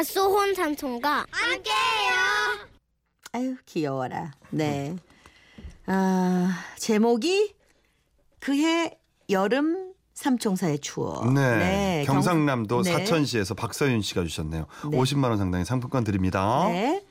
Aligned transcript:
갓소혼 0.00 0.54
삼촌과 0.54 1.26
함께해요. 1.30 2.12
아유 3.32 3.54
귀여워라. 3.66 4.32
네. 4.48 4.96
아 5.84 6.58
제목이 6.78 7.54
그해 8.38 8.98
여름 9.28 9.92
삼총사의 10.14 10.78
추억. 10.78 11.30
네. 11.34 12.04
경- 12.06 12.14
경상남도 12.14 12.80
네. 12.82 12.92
사천시에서 12.92 13.52
박서윤 13.52 14.00
씨가 14.00 14.22
주셨네요. 14.22 14.64
네. 14.90 14.96
50만 14.96 15.24
원 15.24 15.36
상당의 15.36 15.66
상품권 15.66 16.02
드립니다. 16.02 16.66
네. 16.68 17.04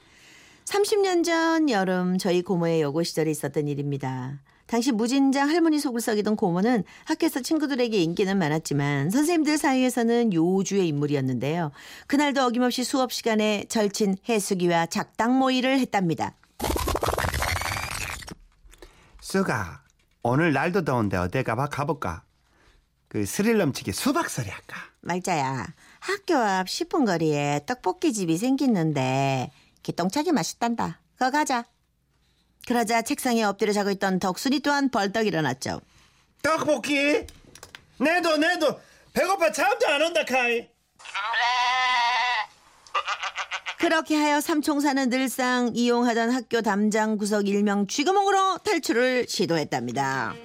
30년 0.66 1.24
전 1.24 1.70
여름 1.70 2.18
저희 2.18 2.42
고모의 2.42 2.82
여고 2.82 3.04
시절에 3.04 3.30
있었던 3.30 3.68
일입니다. 3.68 4.40
당시 4.70 4.92
무진장 4.92 5.50
할머니 5.50 5.80
속을 5.80 6.00
썩이던 6.00 6.36
고모는 6.36 6.84
학교에서 7.06 7.42
친구들에게 7.42 7.98
인기는 8.04 8.38
많았지만 8.38 9.10
선생님들 9.10 9.57
사이에서는 9.57 10.32
요주의 10.32 10.88
인물이었는데요. 10.89 11.71
그날도 12.06 12.43
어김없이 12.43 12.84
수업 12.84 13.12
시간에 13.12 13.66
절친 13.68 14.18
해수기와 14.29 14.86
작당 14.86 15.40
모의를 15.40 15.79
했답니다. 15.79 16.36
수가 19.21 19.82
오늘 20.21 20.54
날도 20.54 20.86
더운데 20.86 21.18
어디 21.18 21.42
가봐 21.42 21.70
가볼까? 21.70 22.21
그 23.07 23.26
스릴 23.26 23.57
넘치게 23.57 23.92
수박소리 23.92 24.50
할까? 24.50 24.78
말자야, 25.01 25.65
학교 26.00 26.36
앞 26.36 26.68
10분 26.68 27.07
거리에 27.07 27.62
떡볶이 27.65 28.14
집이 28.14 28.38
생겼는데 28.38 29.50
기똥차게 29.82 30.32
맛있단다. 30.32 31.01
거 31.18 31.32
가자. 31.32 31.65
그러자 32.68 33.02
책상에 33.02 33.44
엎드려 33.44 33.73
자고 33.73 33.90
있던 33.92 34.20
덕순이 34.20 34.59
또한 34.59 34.90
벌떡 34.90 35.26
일어났죠. 35.26 35.81
떡볶이? 36.42 37.26
내도 38.00 38.38
내도 38.38 38.80
배고파 39.14 39.52
잠도 39.52 39.88
안 39.88 40.02
온다 40.02 40.23
카이. 40.26 40.68
그렇게 43.80 44.16
하여 44.16 44.42
삼총사는 44.42 45.10
늘상 45.10 45.72
이용하던 45.74 46.32
학교 46.32 46.62
담장 46.62 47.18
구석 47.18 47.48
일명 47.48 47.88
쥐구멍으로 47.88 48.60
탈출을 48.60 49.26
시도했답니다. 49.28 50.36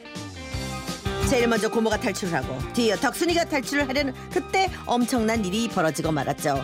제일 1.28 1.49
먼저 1.49 1.69
고모가 1.69 1.99
탈출을 1.99 2.33
하고 2.33 2.56
뒤이어 2.75 2.97
덕순이가 2.97 3.47
탈출을 3.47 3.89
하려는 3.89 4.15
그때 4.31 4.71
엄청난 4.87 5.45
일이 5.45 5.69
벌어지고 5.69 6.12
말았죠. 6.12 6.62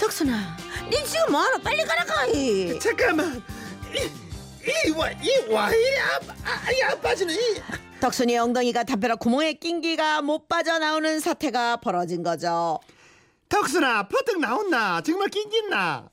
덕순아, 0.00 0.56
니 0.90 1.04
지금 1.04 1.32
뭐하러 1.32 1.58
빨리 1.58 1.84
가라 1.84 2.04
가. 2.04 2.26
이. 2.26 2.78
잠깐만 2.78 3.42
이이와이와 4.66 5.70
이리 5.70 6.82
안 6.82 7.00
빠지는 7.00 7.34
이. 7.34 7.62
덕순이의 8.00 8.38
엉덩이가 8.38 8.84
담벼락 8.84 9.20
구멍에 9.20 9.54
낀 9.54 9.80
기가 9.80 10.20
못 10.22 10.48
빠져나오는 10.48 11.20
사태가 11.20 11.78
벌어진 11.78 12.22
거죠. 12.22 12.78
덕순아 13.48 14.08
퍼뜩 14.08 14.40
나온나 14.40 15.00
정말 15.02 15.28
낑긴나 15.28 16.10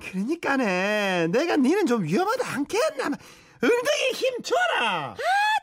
그러니까네 0.00 1.26
내가 1.32 1.56
니는 1.56 1.84
좀 1.86 2.04
위험하다 2.04 2.46
않겠나 2.48 3.04
엉덩이에 3.62 4.10
힘 4.14 4.42
줘라 4.42 5.16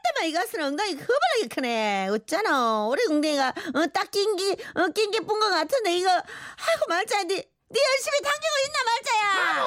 때만 0.04 0.30
이것은 0.30 0.62
엉덩이 0.62 0.92
허벌나게 0.96 1.48
크네. 1.50 2.10
어쩌노. 2.12 2.90
우리 2.92 3.02
엉덩이가 3.10 3.48
어, 3.48 3.88
딱 3.94 4.12
낀기 4.12 4.52
어, 4.76 4.88
낀기 4.90 5.22
뿐것 5.22 5.50
같은데 5.50 5.96
이거 5.96 6.10
아이고 6.10 6.86
말자야. 6.90 7.24
니, 7.24 7.36
니 7.36 7.80
열심히 7.80 8.20
당기고 8.22 8.54
있나 8.66 8.84
말 8.84 8.93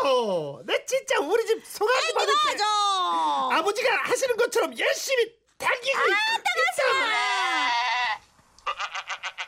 어, 0.05 0.61
내 0.65 0.85
진짜 0.87 1.21
우리 1.21 1.47
집 1.47 1.65
송아지 1.65 2.13
받을 2.15 2.27
때 2.27 2.53
봐줘. 2.53 2.65
아버지가 3.53 3.89
하시는 4.05 4.37
것처럼 4.37 4.79
열심히 4.79 5.33
당기고 5.59 5.99
있다 5.99 6.37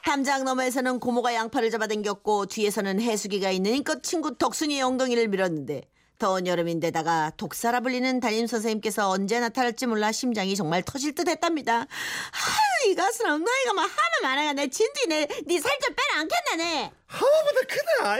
담장 0.05 0.45
너머에서는 0.45 1.01
고모가 1.01 1.35
양팔을 1.35 1.71
잡아당겼고 1.71 2.47
뒤에서는 2.47 3.01
해수기가 3.01 3.51
있는 3.51 3.75
힘껏 3.75 4.03
친구 4.03 4.39
덕순이의 4.39 4.81
엉덩이를 4.81 5.29
밀었는데 5.29 5.83
더운 6.19 6.47
여름인데다가 6.47 7.33
독사라 7.37 7.81
불리는 7.81 8.19
담임 8.21 8.47
선생님께서 8.47 9.11
언제 9.11 9.39
나타날지 9.39 9.87
몰라 9.87 10.11
심장이 10.11 10.57
정말 10.57 10.83
터질 10.83 11.15
듯 11.15 11.29
했답니다. 11.29 11.81
아유 11.81 12.91
이것은 12.91 13.27
엉덩이가 13.27 13.75
뭐 13.75 13.83
하면 13.83 13.93
많아가 14.23 14.53
내 14.55 14.69
진지 14.69 15.07
내니살 15.07 15.79
좀 15.79 15.95
빼라 15.95 16.21
않겠나 16.21 16.57
네. 16.57 16.91
하마보다 17.07 17.61
크다 17.69 18.17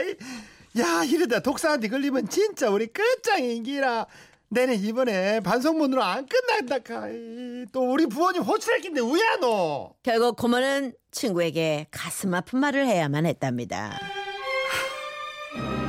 야 0.79 1.03
이러다 1.03 1.39
독사한테 1.41 1.87
걸리면 1.89 2.29
진짜 2.29 2.69
우리 2.69 2.87
끝장인기라. 2.87 4.07
내는 4.51 4.79
이번에 4.79 5.41
반성문으로 5.41 6.01
안 6.01 6.25
끝난다 6.25 6.79
카이 6.79 7.65
또 7.71 7.91
우리 7.91 8.07
부모님 8.07 8.41
호출할 8.41 8.79
긴데 8.81 8.99
우야노 8.99 9.93
결국 10.01 10.37
고모는 10.37 10.93
친구에게 11.11 11.85
가슴 11.91 12.33
아픈 12.33 12.59
말을 12.59 12.87
해야만 12.87 13.27
했답니다. 13.27 13.99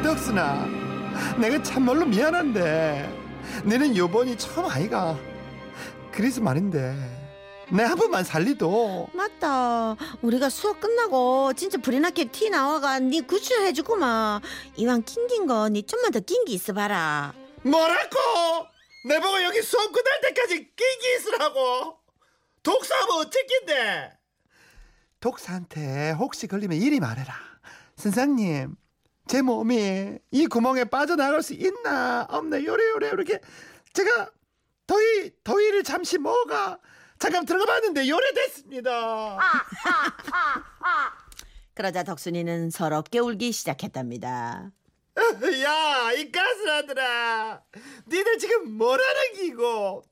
덕순아 0.02 0.66
내가 1.38 1.62
참말로 1.62 2.04
미안한데. 2.06 3.18
너는 3.64 3.96
요번이 3.96 4.36
처음 4.36 4.66
아이가. 4.66 5.18
그래서 6.12 6.40
말인데 6.40 6.94
내 7.72 7.84
한 7.84 7.96
번만 7.96 8.24
살리도. 8.24 9.10
맞다. 9.14 9.96
우리가 10.22 10.48
수업 10.48 10.80
끝나고 10.80 11.52
진짜 11.54 11.78
불이 11.78 12.00
나게 12.00 12.24
티 12.24 12.50
나와가 12.50 12.98
니 12.98 13.20
구출 13.26 13.60
해주고만. 13.62 14.40
이왕 14.76 15.02
낑긴 15.04 15.46
거니 15.46 15.84
좀만 15.84 16.10
더 16.10 16.20
낑기 16.20 16.52
있어 16.52 16.72
봐라. 16.72 17.32
뭐라고? 17.62 18.16
내 19.06 19.20
보고 19.20 19.42
여기 19.44 19.62
수업 19.62 19.92
끝날 19.92 20.20
때까지 20.20 20.56
끼기 20.74 21.14
있으라고. 21.18 21.98
독사하면 22.62 23.16
어쨌긴데? 23.18 24.18
독사한테 25.20 26.10
혹시 26.12 26.46
걸리면 26.48 26.76
이리 26.78 26.98
말해라. 26.98 27.34
선생님 27.96 28.74
제 29.28 29.42
몸이 29.42 30.18
이 30.32 30.46
구멍에 30.46 30.84
빠져나갈 30.84 31.42
수 31.42 31.54
있나? 31.54 32.26
없나 32.30 32.62
요래요래. 32.62 33.08
이렇게 33.08 33.38
제가 33.92 34.30
더위 34.86 35.30
더위를 35.44 35.84
잠시 35.84 36.18
먹어가 36.18 36.78
잠깐 37.20 37.44
들어가 37.44 37.66
봤는데 37.66 38.08
요래됐습니다 38.08 39.38
그러자 41.74 42.02
덕순이는 42.02 42.70
서럽게 42.70 43.18
울기 43.20 43.52
시작했답니다. 43.52 44.70
야, 45.64 46.12
이 46.12 46.30
가스라들아. 46.30 47.62
니들 48.06 48.38
지금 48.38 48.72
뭐라는 48.72 49.32
기고? 49.34 50.02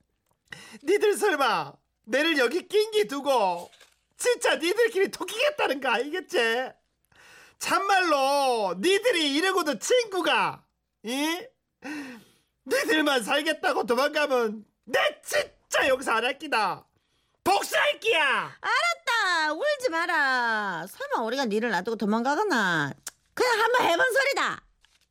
니들 0.83 1.15
설마 1.15 1.73
내를 2.05 2.37
여기 2.37 2.67
낀기 2.67 3.07
두고 3.07 3.69
진짜 4.17 4.55
니들끼리 4.55 5.09
토끼겠다는 5.11 5.79
거 5.81 5.89
아니겠지? 5.89 6.69
참말로 7.59 8.75
니들이 8.79 9.35
이러고도 9.35 9.77
친구가 9.79 10.63
이? 11.03 11.45
니들만 12.65 13.23
살겠다고 13.23 13.85
도망가면 13.85 14.65
내 14.85 15.21
진짜 15.23 15.87
용서 15.87 16.13
안할 16.13 16.39
끼다. 16.39 16.88
복수할 17.43 17.99
끼야. 17.99 18.55
알았다. 18.61 19.53
울지 19.53 19.89
마라. 19.89 20.85
설마 20.87 21.23
우리가 21.25 21.45
니를 21.45 21.71
놔두고 21.71 21.97
도망가겠나? 21.97 22.93
그냥 23.33 23.59
한번 23.59 23.87
해본 23.87 24.13
소리다. 24.13 24.61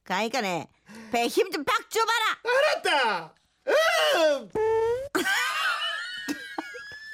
그러니까네 0.05 0.69
배 1.13 1.27
힘좀팍 1.27 1.91
줘봐라. 1.91 2.39
알았다. 2.45 3.35
음. 3.67 4.49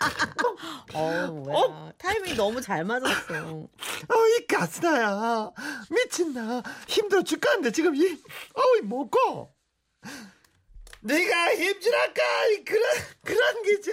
어, 0.94 1.26
뭐야. 1.28 1.92
타이밍이 1.98 2.36
너무 2.36 2.60
잘 2.60 2.84
맞았어. 2.84 3.34
어이 3.34 4.46
가스나야 4.46 5.50
미친다 5.90 6.62
힘들어 6.86 7.22
죽겠는데 7.22 7.72
지금 7.72 7.96
이 7.96 8.02
어이 8.54 8.80
뭐고 8.82 9.54
네가 11.00 11.52
이 11.52 11.74
그런 12.64 12.92
그런 13.24 13.62
기지 13.62 13.92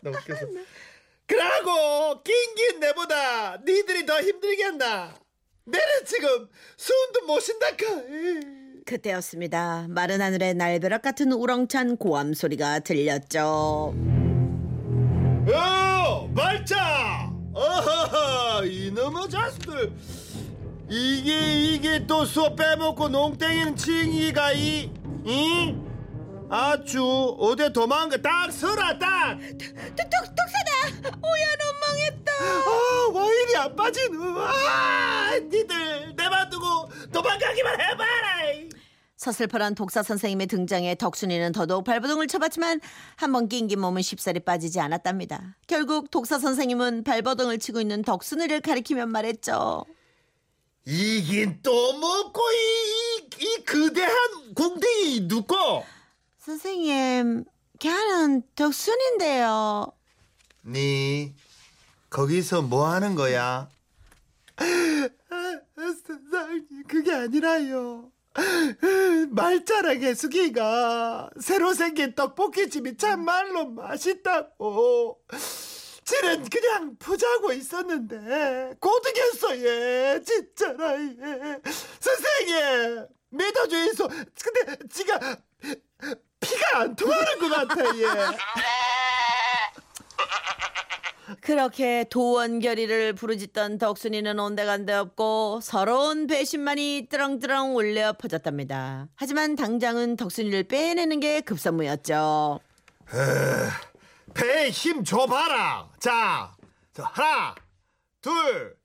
너무 0.02 0.16
웃겨서 0.16 0.46
그러고 1.26 2.22
낑긴 2.22 2.80
내보다 2.80 3.56
니들이 3.58 4.04
더 4.06 4.20
힘들겠나 4.20 5.14
내는 5.64 6.04
지금 6.04 6.48
숨도 6.76 7.26
못 7.26 7.40
쉰다까 7.40 7.86
그때였습니다. 8.86 9.86
마른 9.88 10.20
하늘에 10.20 10.52
날벼락 10.52 11.02
같은 11.02 11.30
우렁찬 11.32 11.96
고함 11.96 12.34
소리가 12.34 12.80
들렸죠. 12.80 13.94
어 15.52 16.28
말자 16.34 17.30
어허허 17.54 18.64
이놈의 18.64 19.28
자식들 19.30 19.92
이게 20.88 21.74
이게 21.74 22.06
또 22.06 22.24
수업 22.24 22.56
빼먹고 22.56 23.08
농땡이는 23.08 23.76
칭이가 23.76 24.52
이 24.54 24.90
이? 25.24 25.89
아주 26.50 27.36
어디 27.38 27.72
도망가 27.72 28.16
딱 28.16 28.50
서라 28.50 28.98
딱 28.98 29.38
덕, 29.38 30.10
덕사다! 30.34 31.16
오야, 31.22 31.46
넌 31.56 31.80
망했다! 31.80 32.32
아, 32.42 33.10
와 33.14 33.26
이리 33.32 33.56
안 33.56 33.76
빠지는 33.76 34.20
아 34.36 35.38
니들 35.38 36.14
내만 36.16 36.50
두고 36.50 36.90
도망가기만 37.12 37.80
해봐라 37.80 38.30
서슬퍼런 39.16 39.74
독사 39.74 40.02
선생님의 40.02 40.46
등장에 40.48 40.94
덕순이는 40.96 41.52
더더욱 41.52 41.84
발버둥을 41.84 42.26
쳐봤지만 42.26 42.80
한 43.16 43.32
번 43.32 43.48
낑긴 43.48 43.78
몸은 43.78 44.00
쉽사리 44.02 44.40
빠지지 44.40 44.80
않았답니다. 44.80 45.56
결국 45.66 46.10
독사 46.10 46.38
선생님은 46.38 47.04
발버둥을 47.04 47.58
치고 47.58 47.80
있는 47.82 48.02
덕순이를 48.02 48.62
가리키며 48.62 49.06
말했죠. 49.06 49.84
이긴 50.86 51.60
또 51.62 51.92
먹고 51.98 52.40
이, 52.50 53.26
이, 53.38 53.44
이 53.44 53.64
거대한 53.66 54.54
궁뎅이 54.54 55.28
누구? 55.28 55.54
선생님, 56.40 57.44
걔는 57.78 58.42
덕순인데요. 58.56 59.92
니 60.66 61.34
거기서 62.08 62.62
뭐 62.62 62.86
하는 62.88 63.14
거야? 63.14 63.68
선생님 65.76 66.84
그게 66.88 67.12
아니라요. 67.12 68.10
말자랑의 69.30 70.14
수기가 70.14 71.28
새로 71.40 71.74
생긴 71.74 72.14
떡볶이집이 72.14 72.96
참말로 72.96 73.66
맛있다고. 73.66 75.20
지는 76.04 76.44
그냥 76.48 76.96
푸자고 76.98 77.52
있었는데 77.52 78.74
고등했어 78.80 79.56
얘 79.58 80.20
진짜라 80.24 81.00
얘 81.00 81.60
선생님 82.00 83.06
믿어주이소 83.28 84.08
근데 84.08 84.76
지가 84.88 85.38
피가 86.40 86.80
안 86.80 86.96
통하는 86.96 87.38
것 87.38 87.68
같아 87.68 87.84
얘 87.98 88.06
그렇게 91.40 92.04
도원결의를 92.10 93.14
부르짖던 93.14 93.78
덕순이는 93.78 94.38
온데간데 94.38 94.92
없고 94.92 95.60
서러운 95.62 96.26
배신만이 96.26 97.06
뜨렁뜨렁 97.08 97.76
울려 97.76 98.12
퍼졌답니다. 98.14 99.06
하지만 99.14 99.54
당장은 99.54 100.16
덕순이를 100.16 100.64
빼내는 100.64 101.20
게 101.20 101.40
급선무였죠. 101.40 102.58
배에 104.34 104.70
힘 104.70 105.04
줘봐라. 105.04 105.88
자, 106.00 106.52
자 106.92 107.04
하나, 107.12 107.54
둘, 108.20 108.76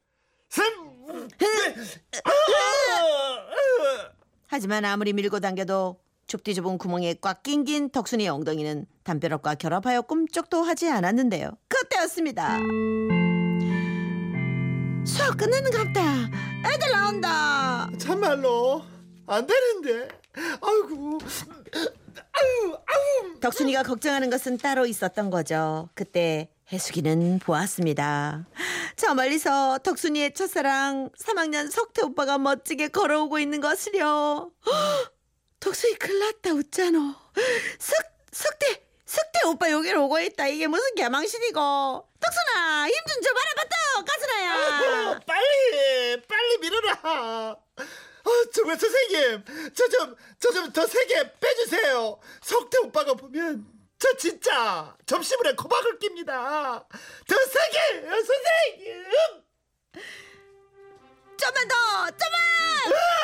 셋. 0.50 0.72
넷. 1.38 2.02
하지만 4.48 4.86
아무리 4.86 5.14
밀고 5.14 5.40
당겨도 5.40 5.98
좁디 6.28 6.56
좁은 6.56 6.78
구멍에 6.78 7.16
꽉 7.22 7.44
낀긴 7.44 7.90
덕순이의 7.92 8.30
엉덩이는 8.30 8.86
담벼락과 9.04 9.56
결합하여 9.56 10.02
꿈쩍도 10.04 10.64
하지 10.64 10.90
않았는데요. 10.90 11.52
그때였습니다. 11.68 12.58
수업 15.06 15.38
끝나는 15.38 15.72
갑다. 15.72 16.02
애들 16.66 16.90
나온다. 16.92 17.90
참말로 18.00 18.82
안 19.28 19.46
되는데. 19.46 20.08
아이고, 20.62 21.20
아유, 22.16 22.74
아유. 22.74 23.40
덕순이가 23.40 23.84
걱정하는 23.84 24.30
것은 24.30 24.58
따로 24.58 24.86
있었던 24.86 25.30
거죠. 25.30 25.90
그때 25.94 26.50
해숙이는 26.72 27.40
보았습니다. 27.40 28.48
저 28.96 29.14
멀리서 29.14 29.78
덕순이의 29.84 30.34
첫사랑 30.34 31.12
3학년 31.20 31.70
석태 31.70 32.02
오빠가 32.02 32.40
멋지게 32.40 32.88
걸어오고 32.88 33.38
있는 33.38 33.62
것을요. 33.62 34.52
헉! 34.66 35.15
덕순이 35.60 35.96
큰일 35.96 36.20
났다 36.20 36.52
웃잖아. 36.54 37.00
석, 37.80 37.96
석태, 38.32 38.84
석태 39.06 39.46
오빠 39.48 39.72
여기로 39.72 40.06
오고 40.06 40.20
있다. 40.20 40.48
이게 40.48 40.68
무슨 40.68 40.94
개망신이고. 40.96 42.10
덕순아 42.20 42.88
힘좀 42.88 43.22
줘봐라 43.22 43.54
봤다 43.56 43.76
가스나야. 44.06 45.12
어, 45.12 45.20
빨리, 45.26 46.22
빨리 46.28 46.58
밀어라. 46.60 47.00
아, 47.04 48.30
정말 48.54 48.78
선생님, 48.80 49.44
저 49.76 49.88
좀, 49.88 50.16
저 50.40 50.52
좀 50.52 50.74
더 50.74 50.86
세게 50.88 51.34
빼주세요. 51.40 52.20
석태 52.42 52.78
오빠가 52.80 53.14
보면 53.14 53.66
저 54.00 54.16
진짜 54.18 54.96
점심을에 55.06 55.54
코박을 55.54 56.00
낍니다. 56.00 56.86
더 57.28 57.36
세게, 57.36 58.02
선생님. 58.02 59.06
좀만 61.38 61.68
더 61.68 61.76
좀만. 62.18 63.15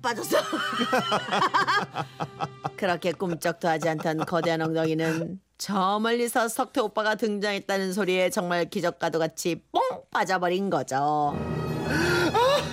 빠졌어. 0.00 0.38
그렇게 2.76 3.12
꿈쩍도 3.12 3.68
하지 3.68 3.88
않던 3.88 4.18
거대한 4.26 4.62
엉덩이는 4.62 5.40
저 5.58 5.98
멀리서 5.98 6.48
석태 6.48 6.80
오빠가 6.80 7.16
등장했다는 7.16 7.92
소리에 7.92 8.30
정말 8.30 8.66
기적과도 8.70 9.18
같이 9.18 9.62
뽕 9.72 9.82
빠져버린 10.10 10.70
거죠. 10.70 11.36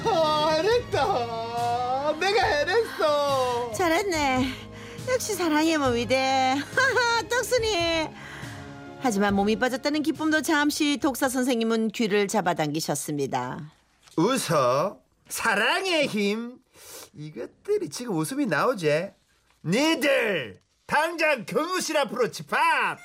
아, 0.06 0.50
해냈다. 0.52 2.14
내가 2.20 2.44
해냈어. 2.44 3.72
잘했네. 3.74 4.54
역시 5.12 5.34
사랑의 5.34 5.78
몸이대. 5.78 6.56
떡순이. 7.30 8.08
하지만 9.00 9.36
몸이 9.36 9.56
빠졌다는 9.58 10.02
기쁨도 10.04 10.42
잠시 10.42 10.98
독사 10.98 11.30
선생님은 11.30 11.90
귀를 11.90 12.28
잡아당기셨습니다. 12.28 13.72
웃어. 14.18 14.98
사랑의 15.28 16.08
힘. 16.08 16.58
이것들이 17.14 17.90
지금 17.90 18.16
웃음이 18.18 18.46
나오지? 18.46 19.12
니들 19.66 20.62
당장 20.86 21.46
교무실 21.46 21.98
앞으로 21.98 22.30
집합. 22.32 22.98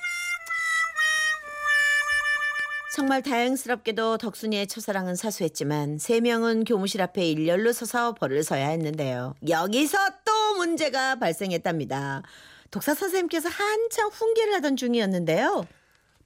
정말 2.93 3.23
다행스럽게도 3.23 4.17
덕순이의 4.17 4.67
첫사랑은 4.67 5.15
사수했지만 5.15 5.97
세 5.97 6.19
명은 6.19 6.65
교무실 6.65 7.01
앞에 7.01 7.25
일렬로 7.25 7.71
서서 7.71 8.15
벌을 8.15 8.43
서야 8.43 8.67
했는데요. 8.67 9.33
여기서 9.47 9.97
또 10.25 10.55
문제가 10.57 11.15
발생했답니다. 11.15 12.21
독사 12.69 12.93
선생님께서 12.93 13.47
한창 13.47 14.09
훈계를 14.09 14.53
하던 14.55 14.75
중이었는데요. 14.75 15.65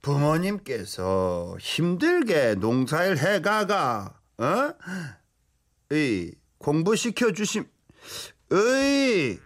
부모님께서 0.02 1.56
힘들게 1.60 2.56
농사일 2.56 3.18
해가가 3.18 4.20
어? 4.38 4.74
이 5.92 6.32
공부시켜 6.66 7.32
주심. 7.32 7.70
어이. 8.52 9.40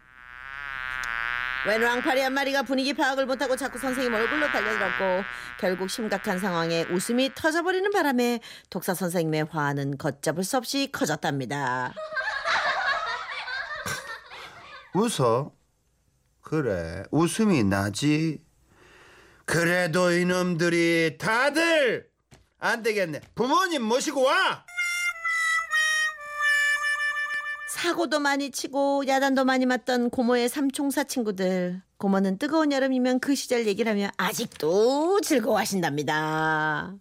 웬 1.67 1.83
왕파리 1.83 2.21
한 2.21 2.33
마리가 2.33 2.63
분위기 2.63 2.93
파악을 2.93 3.25
못하고 3.25 3.57
자꾸 3.57 3.77
선생님 3.77 4.13
얼굴로 4.13 4.47
달려들었고 4.47 5.25
결국 5.59 5.89
심각한 5.89 6.39
상황에 6.39 6.83
웃음이 6.83 7.33
터져버리는 7.35 7.91
바람에 7.91 8.39
독사 8.69 8.93
선생님의 8.93 9.47
화는 9.51 9.97
걷잡을 9.97 10.45
수 10.45 10.55
없이 10.55 10.89
커졌답니다. 10.93 11.93
웃어. 14.95 15.51
그래 16.39 17.03
웃음이 17.11 17.65
나지. 17.65 18.41
그래도 19.43 20.13
이놈들이 20.13 21.17
다들 21.19 22.07
안 22.59 22.81
되겠네. 22.81 23.19
부모님 23.35 23.83
모시고 23.83 24.23
와 24.23 24.63
사고도 27.81 28.19
많이 28.19 28.51
치고 28.51 29.07
야단도 29.07 29.45
많이 29.45 29.65
맞던 29.65 30.09
고모의 30.09 30.49
삼총사 30.49 31.05
친구들. 31.05 31.81
고모는 31.97 32.37
뜨거운 32.37 32.73
여름이면 32.73 33.21
그 33.21 33.35
시절 33.35 33.67
얘기를 33.67 33.89
하면 33.89 34.11
아직도 34.17 35.21
즐거워하신답니다. 35.21 36.93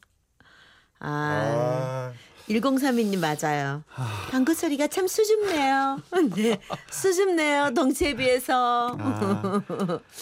아, 1.01 1.01
아, 1.01 2.13
1032님 2.49 3.19
맞아요. 3.19 3.83
방구 4.31 4.55
소리가 4.55 4.87
참 4.87 5.07
수줍네요. 5.07 6.01
네, 6.35 6.59
수줍네요. 6.91 7.75
덩치에 7.75 8.15
비해서. 8.15 8.97
아, 8.99 9.63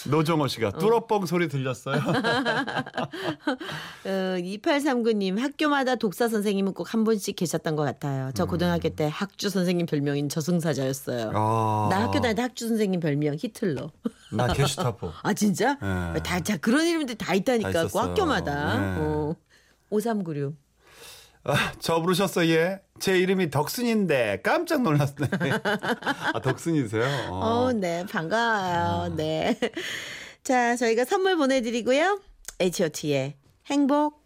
노정호 0.09 0.49
씨가 0.49 0.73
뚜러뻥 0.73 1.27
소리 1.27 1.49
들렸어요. 1.49 1.97
어, 4.07 4.09
2839님 4.39 5.39
학교마다 5.39 5.95
독사 5.97 6.29
선생님은 6.29 6.73
꼭 6.75 6.87
한 6.87 7.03
분씩 7.05 7.35
계셨던 7.37 7.75
것 7.77 7.83
같아요. 7.83 8.31
저 8.35 8.45
고등학교 8.47 8.89
때 8.91 9.09
학주 9.13 9.49
선생님 9.51 9.87
별명인 9.87 10.29
저승사자였어요. 10.29 11.33
아, 11.35 11.89
나 11.91 12.03
학교 12.03 12.21
다닐 12.21 12.37
때 12.37 12.43
학주 12.43 12.69
선생님 12.69 13.01
별명 13.01 13.35
히틀러. 13.39 13.91
나 14.33 14.47
게슈타포. 14.53 15.11
아 15.23 15.33
진짜? 15.35 15.75
네. 16.15 16.21
다, 16.23 16.39
다 16.41 16.57
그런 16.59 16.87
이름들 16.87 17.17
다 17.17 17.35
있다니까 17.35 17.73
다 17.73 17.87
그. 17.93 17.99
학교마다. 17.99 18.79
네. 18.79 18.97
어. 19.01 19.35
5396. 19.91 20.55
아, 21.49 21.73
저 21.79 22.01
부르셨어 22.01 22.49
얘. 22.49 22.81
제 22.99 23.19
이름이 23.19 23.51
덕순인데 23.51 24.41
깜짝 24.43 24.83
놀랐네. 24.83 25.29
아 26.35 26.41
덕순이세요? 26.43 27.05
어, 27.31 27.73
네 27.73 28.05
반가워요. 28.07 29.15
네. 29.17 29.59
자 30.43 30.77
저희가 30.77 31.05
선물 31.05 31.37
보내드리고요. 31.37 32.21
H.O.T의 32.59 33.37
행복 33.67 34.26